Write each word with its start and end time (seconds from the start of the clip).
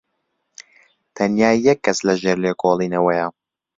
تەنیا 1.15 1.51
یەک 1.67 1.79
کەس 1.85 1.99
لەژێر 2.07 2.37
لێکۆڵینەوەیە. 2.43 3.27